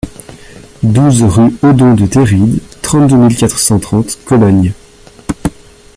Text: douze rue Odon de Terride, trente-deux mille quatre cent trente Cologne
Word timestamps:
douze 0.81 1.21
rue 1.21 1.55
Odon 1.61 1.93
de 1.93 2.07
Terride, 2.07 2.59
trente-deux 2.81 3.17
mille 3.17 3.37
quatre 3.37 3.59
cent 3.59 3.77
trente 3.77 4.17
Cologne 4.25 4.73